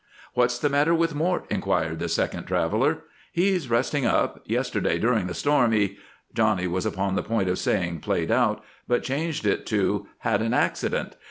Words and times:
"What's 0.33 0.57
the 0.57 0.67
matter 0.67 0.95
with 0.95 1.13
Mort?" 1.13 1.45
inquired 1.51 1.99
the 1.99 2.09
second 2.09 2.45
traveler. 2.45 3.03
"He's 3.31 3.69
resting 3.69 4.03
up. 4.03 4.41
Yesterday, 4.45 4.97
during 4.97 5.27
the 5.27 5.35
storm 5.35 5.73
he" 5.73 5.97
Johnny 6.33 6.65
was 6.65 6.87
upon 6.87 7.13
the 7.13 7.21
point 7.21 7.47
of 7.49 7.59
saying 7.59 7.99
"played 7.99 8.31
out," 8.31 8.63
but 8.87 9.03
changed 9.03 9.45
it 9.45 9.67
to 9.67 10.07
"had 10.21 10.41
an 10.41 10.55
accident. 10.55 11.17